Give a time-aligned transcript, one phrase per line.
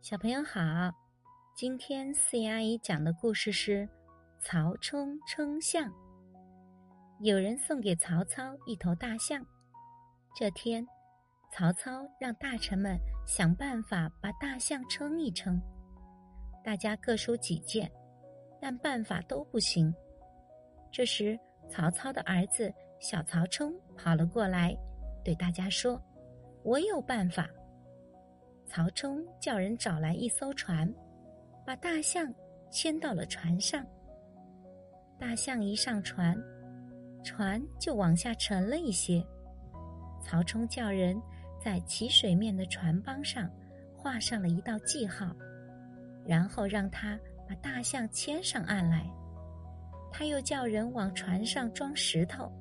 [0.00, 0.60] 小朋友好，
[1.56, 3.86] 今天四姨阿姨讲的故事是
[4.38, 5.92] 曹冲称象。
[7.20, 9.44] 有人送给曹操一头大象，
[10.36, 10.86] 这天，
[11.52, 15.60] 曹操让大臣们想办法把大象称一称。
[16.64, 17.90] 大家各抒己见，
[18.60, 19.92] 但办法都不行。
[20.92, 21.38] 这时，
[21.68, 24.74] 曹操的儿子小曹冲跑了过来，
[25.24, 26.00] 对大家说
[26.62, 27.48] ：“我有办法。”
[28.68, 30.86] 曹冲叫人找来一艘船，
[31.64, 32.32] 把大象
[32.70, 33.82] 牵到了船上。
[35.18, 36.36] 大象一上船，
[37.24, 39.24] 船就往下沉了一些。
[40.22, 41.18] 曹冲叫人
[41.58, 43.50] 在起水面的船帮上
[43.96, 45.34] 画上了一道记号，
[46.26, 49.10] 然后让他把大象牵上岸来。
[50.12, 52.52] 他又叫人往船上装石头。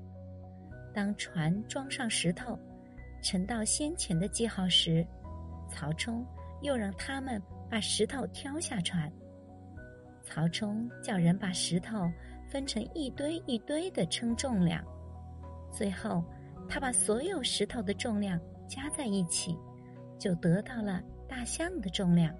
[0.93, 2.57] 当船装上石头，
[3.21, 5.05] 沉到先前的记号时。
[5.67, 6.25] 曹冲
[6.61, 9.11] 又让他们把石头挑下船。
[10.23, 12.09] 曹冲叫人把石头
[12.49, 14.83] 分成一堆一堆的称重量，
[15.71, 16.23] 最后
[16.67, 19.57] 他把所有石头的重量加在一起，
[20.17, 22.33] 就得到了大象的重量。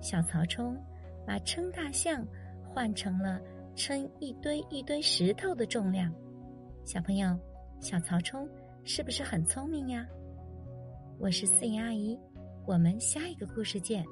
[0.00, 0.76] 小曹冲
[1.24, 2.26] 把称大象
[2.64, 3.40] 换成了
[3.76, 6.12] 称一堆一堆石头的重量。
[6.84, 7.38] 小朋友，
[7.80, 8.48] 小曹冲
[8.82, 10.04] 是不是很聪明呀？
[11.22, 12.18] 我是四姨阿姨，
[12.66, 14.04] 我们下一个故事见。